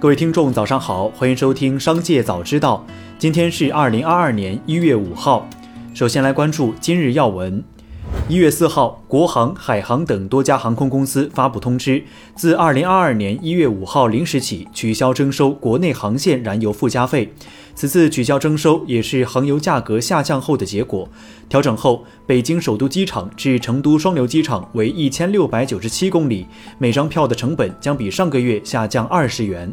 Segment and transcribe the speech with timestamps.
[0.00, 2.86] 各位听众，早上好，欢迎收听《商界早知道》。
[3.18, 5.44] 今天是二零二二年一月五号。
[5.92, 7.60] 首先来关注今日要闻。
[8.28, 12.04] 一月四号，国航、海航等多家航空公司发布通知，
[12.36, 17.34] 自二零二二年一月五号零时起取消征收国内航线燃油附加费。
[17.74, 21.08] 此次取消征收也是航油价格下降后的结果。
[21.48, 26.46] 调整后，北京首都机场至成都双流机场为一千六百九十七公里，
[26.78, 29.72] 每张票的成本将比上个月下降二十元。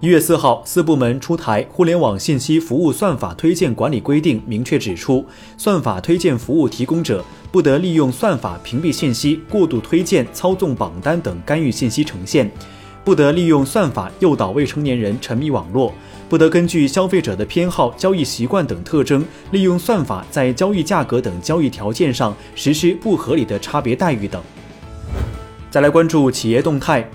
[0.00, 5.22] 一月四号，四部门出台《互联网信息服务算法推荐管理规定》，明确指出，
[5.58, 12.50] 算法推荐服务提供者不得利用算法屏蔽信息、过度推荐、操纵榜单等干预信息呈现，
[13.04, 15.92] 不得利用算法诱导未成年人沉迷网络，
[16.30, 24.42] 不得根据消费者的偏好、交易习惯等特征，利用算法在交易价格等交易条件上实施不合理的差别待遇等。
[25.70, 27.06] 再来关注企业动态。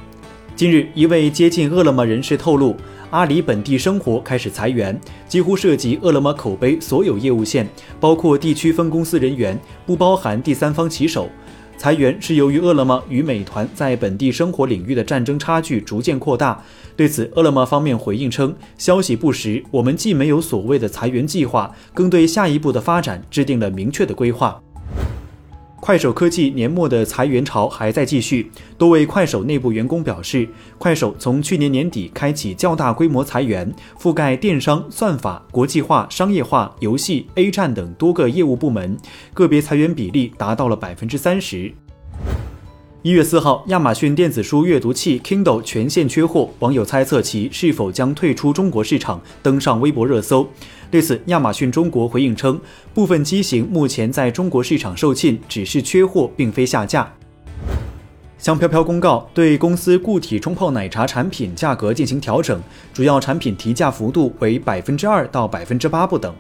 [0.56, 2.78] 近日，一位接近饿了么人士透露，
[3.10, 4.98] 阿里本地生活开始裁员，
[5.28, 7.68] 几乎涉及饿了么口碑所有业务线，
[8.00, 11.30] 包括地区分公司人员，不包含第三方骑手。
[11.78, 16.64] 裁员是由于饿了么与美团在本地生活领域的战争差距逐渐扩大。
[16.96, 24.62] 对此，饿了么方面回应称，消息不实，我们既没有所谓的裁员计划，更对下一步的发展制定了明确的规划。
[25.86, 38.98] 快手科技年末的裁员潮还在继续，多位快手内部员工表示，快手从去年年底开启较大规模裁员，覆盖电商、算法、国际化、商业化、游戏、A 站等多个业务部门，
[39.32, 41.72] 个别裁员比例达到了百分之三十。
[43.06, 50.48] 一月四号，亚马逊电子书阅读器 Kindle 全线缺货，网友猜测其是否将退出中国市场，登上微博热搜。
[50.90, 52.60] 对此，亚马逊中国回应称，
[52.96, 57.14] 部分机型目前在中国市场售罄，只是缺货，并非下架。
[58.40, 62.60] 香飘飘公告对公司固体冲泡奶茶产品价格进行调整，
[62.92, 66.34] 主要产品提价幅度为百分之二到百分之八不等。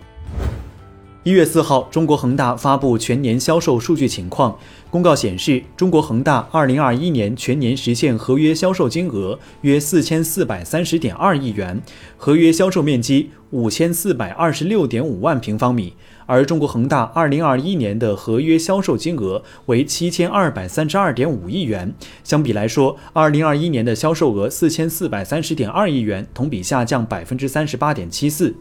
[1.25, 4.59] 一月四号，中国恒大发布全年销售数据情况。
[4.91, 11.81] 公告显示，中国恒大二零二一年全年实现合约销售金额约四千四百三十点二亿元，
[12.16, 15.96] 合约销售面积五千四百二十六点五万平方米。
[16.28, 21.92] 而中国恒大二零二一年的合约销售金额为七千二百三十二点五亿元，
[22.24, 28.53] 相比来说，二零二一年的销售额四千四百三十点二亿元，同比下降百分之三十八点七四。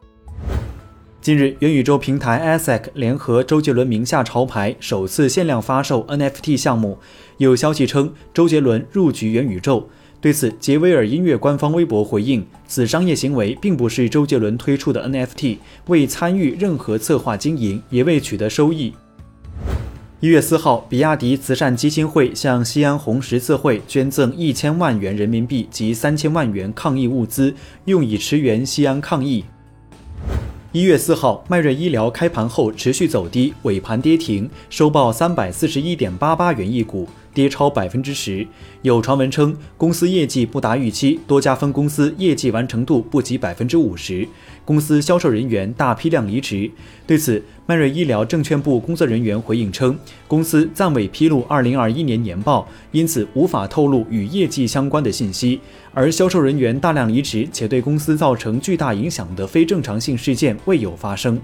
[1.24, 6.98] 近日，元宇宙平台 ASIC 联合周杰伦名下潮牌首次限量发售 NFT 项目。
[7.38, 9.88] 有消息称，周杰伦入局元宇宙。
[10.20, 18.92] 对此，杰威尔音乐官方微博回应，此商业行为并不是周杰伦推出的 NFT，未参与任何策划经营，也未取得收益。
[20.20, 27.54] 一月四号，比亚迪慈善基金会向西安红十字会捐赠一千万元人民币及三千万元抗疫物资，
[27.86, 29.42] 用以驰援西安抗疫。
[30.74, 38.46] 一月四号，迈瑞医疗开盘后持续走低，尾盘跌停，收报三百四十一点八八元一股，跌超百分之十。
[38.80, 44.26] 有传闻称，公司业绩不达预期，多家分公司业绩完成度不及百分之五十，
[44.64, 46.70] 公司销售人员大批量离职。
[47.06, 55.60] 对此，迈瑞医疗证券部工作人员回应称，公司暂未披露二零二一年年报，因此无法透露与业绩相关的信息。
[55.92, 61.40] 而销售人员大量离职且对公司造成巨大影响的非正常性事件未有发生。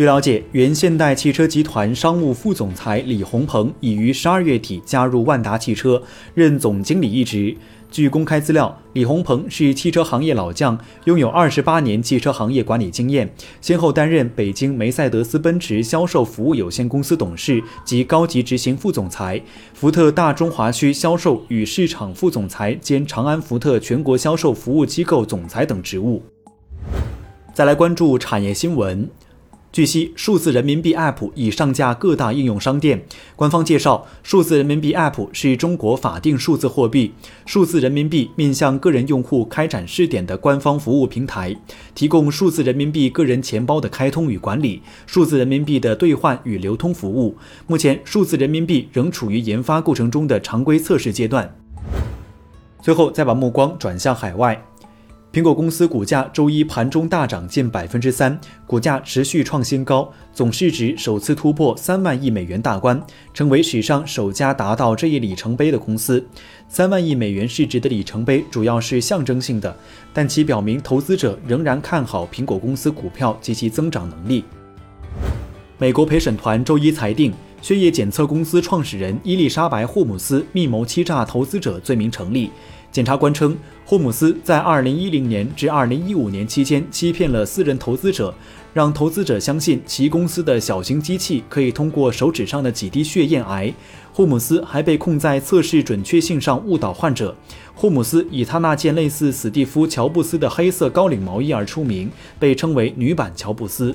[0.00, 6.02] 据了解，原现代汽车集团商务副总裁李宏鹏已于十二月底加入万达汽车，
[6.32, 7.54] 任总经理一职。
[7.90, 19.38] 据公开资料，李宏鹏是汽车行业老将，拥有二十八年汽车行业管理经验，先后担任北京梅赛德斯奔驰销售服务有限公司董事及高级执行副总裁，
[19.74, 26.22] 福特大中华区销售与市场副总裁兼长安福特全国销售服务机构总裁等职务。
[27.52, 29.06] 再来关注产业新闻。
[29.72, 33.04] 据悉，数字人民币 App 已上架各大应用商店。
[33.36, 37.12] 官方介绍，数字人民币 App 是中国法定数字货币，
[37.46, 41.56] 数字人民币面向个人用户开展试点的官方服务平台，
[41.94, 47.36] 提供数字人民币个人钱包的开通与管理、数字人民币的兑换与流通服务。
[47.68, 51.56] 目前，数字人民币仍处于研发过程中的常规测试阶段。
[52.82, 54.66] 最后，再把目光转向海外。
[55.32, 58.36] 苹果公司股价周一盘中大涨近百分之三，
[58.66, 63.00] 股价持续创新高，总市值首次突破三万亿美元大关，
[63.32, 66.26] 成为史上首家达到这一里程碑的公司。
[66.66, 69.72] 三万亿美元市值的里程碑主要是象征性的，
[70.12, 74.42] 但其表明投资者仍然看好苹果公司股票及其增长能力。
[75.78, 82.50] 美国陪审团周一裁定，血液检测公司创始人伊丽莎白·霍姆斯密谋欺诈投资者罪名成立。
[82.90, 88.34] 检察官称，霍姆斯在2010年至2015年期间欺骗了私人投资者，
[88.74, 93.72] 让投资者相信其公司的小型机器可以通过手指上的几滴血验癌。
[94.12, 97.36] 霍姆斯还被控在测试准确性上误导患者。
[97.74, 102.10] 霍姆斯以他那件类似史蒂夫·乔布斯的黑色高领毛衣而出名，
[102.40, 103.94] 被称为“女版乔布斯”。